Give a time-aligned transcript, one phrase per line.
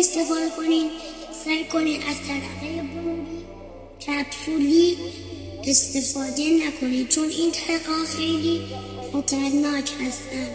[0.00, 0.90] استفاده کنین
[1.44, 3.44] سعی کنین از طرقه بومی
[4.06, 4.96] کپسولی
[5.64, 8.60] استفاده نکنید چون این طرقه خیلی
[9.12, 10.48] خطرناک هستن.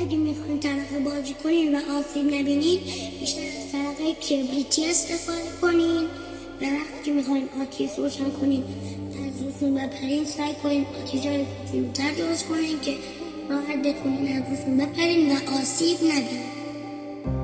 [0.00, 2.80] اگه می‌خواین طرقه بازی کنین و آسیب نبینین
[3.20, 6.04] بیشتر از طرقه کبریتی استفاده کنین.
[6.60, 8.64] و وقتی که می‌خواین آتیش روشن کنین
[9.26, 12.94] از روشون بپرین سعی کنین آتیش کوچولوتر درست کنین که
[13.50, 16.51] راحت بتونین از روشون بپرین و آسیب نبینین.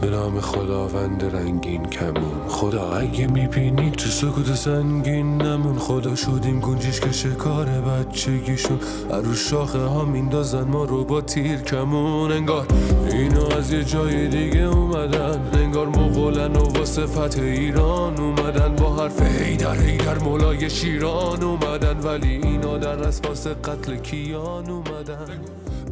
[0.00, 2.48] به نام خداوند رنگین کمون.
[2.48, 5.78] خدا اگه می‌بینی تو سکوت سنگین نمون.
[5.78, 8.78] خدا شدیم گنجیش که شکار بچگیشون.
[9.24, 12.32] رو شاخه ها میندازن ما رو با تیر کمون.
[12.32, 12.66] انگار
[13.12, 15.50] اینو از یه جای دیگه اومدن.
[15.52, 18.76] انگار مغولن و واسه ایران اومدن.
[18.76, 22.00] با حرف هیدر هیدر مولای شیران اومدن.
[22.00, 25.26] ولی اینا در اساس قتل کیان اومدن.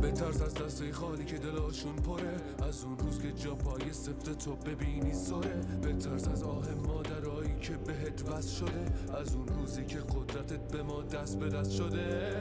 [0.02, 1.24] به ترس از دسته خالی
[1.68, 2.68] که دلاشون پره.
[2.68, 5.94] از اون روز که جا پای سفت تو ببینی سره.
[5.98, 8.86] ترس از آه مادرایی که بهت وز شده.
[9.20, 12.32] از اون روزی که قدرتت به ما دست به دست شده.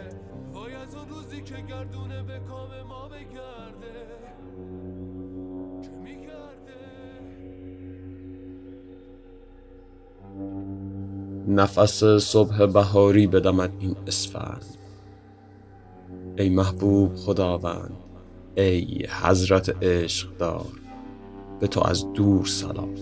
[0.53, 4.08] وای از اون روزی که گردونه به کام ما بگرده.
[11.48, 14.66] نفس صبح بهاری بدمد این اسفند.
[16.38, 18.06] ای محبوب خداوند.
[18.58, 20.66] ای حضرت عشق دار
[21.59, 22.95] به تو از دور سلام.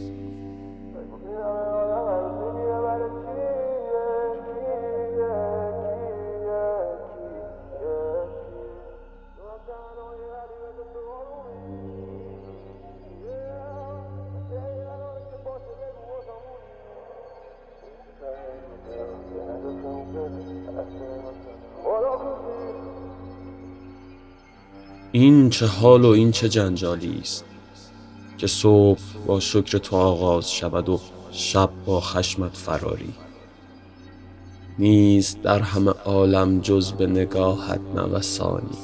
[25.16, 27.46] این چه حال و این چه جنجالی است
[28.38, 31.00] که صبح با شکر تو آغاز شود و
[31.32, 33.14] شب با خشمت فراری.
[34.80, 38.78] نیست در همه عالم جز به نگاهت نوسانی.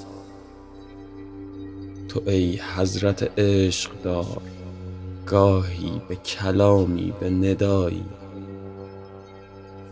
[2.09, 4.41] تو ای حضرت عشق دار
[5.25, 8.05] گاهی به کلامی به ندایی.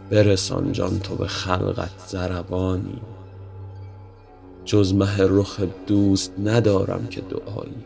[0.09, 3.01] برسان جان تو به خلقت زربانی
[4.69, 7.83] جز مه رخ دوست ندارم که دعایی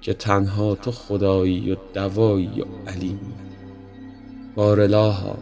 [0.00, 3.34] که تنها تو خدایی و دوایی و علیمی
[4.54, 5.38] بارلاها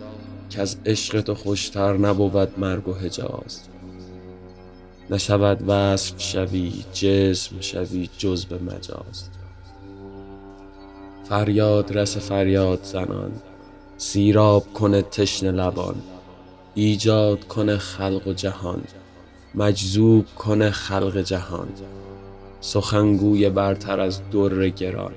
[0.50, 3.60] که از عشق تو خوشتر نبود مرگ و حجاز.
[5.10, 9.28] نشود وصف شوی جسم شوی جز به مجاز.
[11.28, 13.32] فریاد رس فریاد زنان
[13.96, 15.94] سیراب کنه تشن لبان.
[16.74, 18.82] ایجاد کنه خلق و جهان.
[19.54, 21.68] مجذوب کنه خلق جهان.
[22.60, 25.12] سخنگوی برتر از در گران.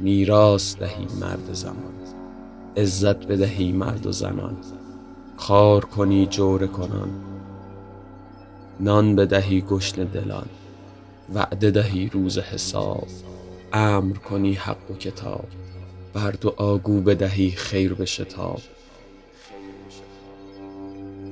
[0.00, 1.94] میراث دهی مرد زمان.
[2.76, 4.56] عزت بدهی مرد و زنان.
[5.36, 7.10] خار کنی جور کنان.
[8.80, 10.46] نان بدهی گشن دلان.
[11.34, 13.06] وعده دهی روز حساب.
[13.72, 15.46] امر کنی حق و کتاب.
[16.14, 18.60] بر آگو بدهی خیر به شتاب.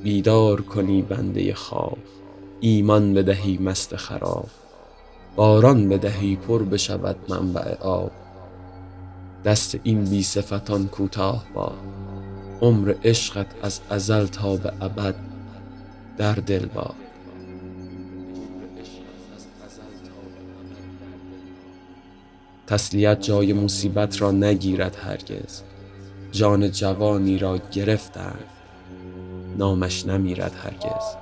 [0.03, 1.99] بیدار کنی بنده خواب.
[2.61, 4.49] ایمان بدهی مست خراب.
[5.37, 8.11] باران بدهی پر بشود منبع آب.
[9.45, 11.73] دست این بی صفتان کوتاه با.
[12.61, 15.15] عمر عشقت از ازل تا به ابد
[16.19, 16.95] در دل با.
[22.67, 25.62] تسلیت جای مصیبت را نگیرد هرگز.
[26.33, 28.56] جان جوانی را گرفتند.
[29.59, 31.17] نامش نمیرد هرگز.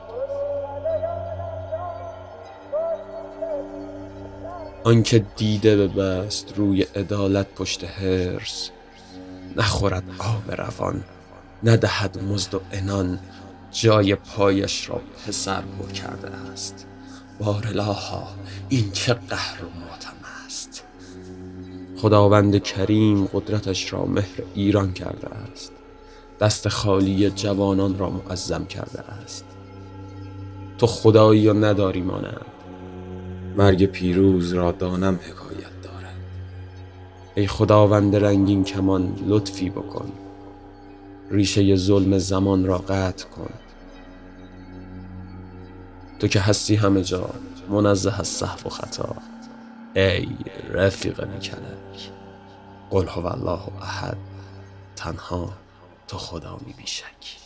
[4.85, 8.71] آنکه دیده ببست روی عدالت پشت هرس
[9.57, 11.05] نخورد آب روان
[11.65, 13.19] ندهد مزد و انان
[13.71, 16.87] جای پایش را پسر پر کرده است.
[17.39, 18.29] بارلاها
[18.69, 20.17] این چه قهر و ماتم
[20.47, 20.85] است.
[21.97, 25.73] خداوند کریم قدرتش را مهر ایران کرده است.
[26.41, 29.45] دست خالی جوانان را معظم کرده است.
[30.79, 32.47] تو خدایی و نداری مانند؟
[33.57, 36.17] مرگ پیروز را دانم حکایت دارد.
[37.35, 40.13] ای خداوند رنگین کمان لطفی بکن.
[41.31, 43.51] ریشه ظلم زمان را قطع کن.
[46.19, 47.31] تو که هستی همه جا
[47.71, 49.17] منزه از صحف و خطا.
[49.95, 50.29] ای
[50.73, 52.11] رفیق نکلک
[52.91, 54.17] قل هو الله احد
[54.97, 55.51] تنها.
[56.09, 57.45] تو خدا می بیشک.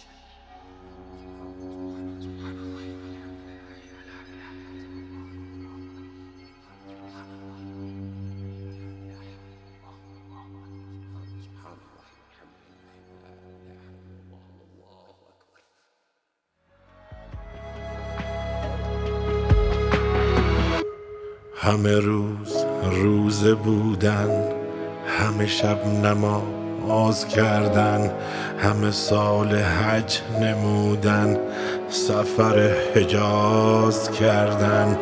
[21.56, 24.52] همه روز روزه بودن
[25.06, 26.67] همه شب نماز.
[27.28, 28.10] کردن
[28.58, 31.36] همه سال حج نمودن
[31.90, 34.98] سفر حجاز کردن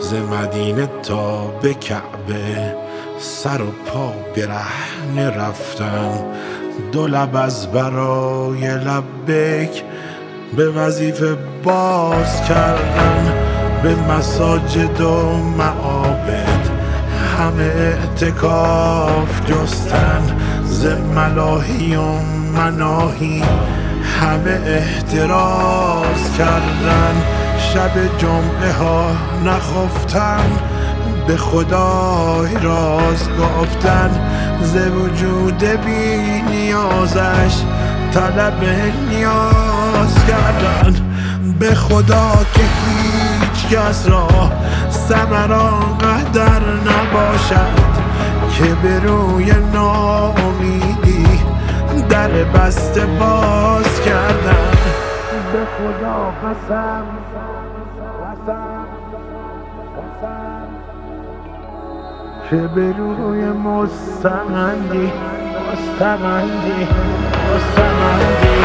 [0.00, 2.74] ز مدینه تا به کعبه
[3.18, 6.10] سر و پا برهنه رفتن.
[6.92, 9.82] دو لب از برای لبیک
[10.56, 13.34] به وظیفه باز کردن
[13.82, 16.68] به مساجد و معابد
[17.38, 20.36] همه اعتکاف جستن.
[20.84, 22.02] ز ملاهی و
[22.56, 23.42] مناهی
[24.20, 27.22] همه احتراز کردن.
[27.58, 29.06] شب جمعه ها
[29.44, 30.44] نخفتن
[31.26, 34.10] به خدای راز گفتن.
[34.62, 37.62] ز وجود بی نیازش
[38.14, 38.64] طلب
[39.10, 40.94] نیاز کردن.
[41.58, 44.28] به خدا که هیچ کس را
[44.90, 48.03] سمران قدر نباشد.
[48.54, 51.26] که به روی ناامیدی
[52.08, 54.70] در بسته باز کردن
[55.52, 57.04] به خدا قسم
[58.20, 58.86] قسم
[59.96, 60.68] قسم.
[62.50, 65.12] که به روی مستمندی
[65.72, 66.88] مستمندی
[67.54, 68.64] مستمندی.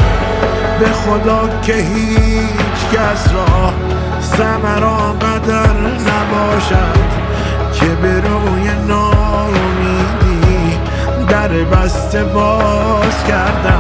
[0.79, 3.73] به خدا که هیچ کس را
[4.21, 7.28] سمران قدر نباشد.
[7.79, 10.77] که به روی ناامیدی
[11.29, 13.78] در بسته باز کردن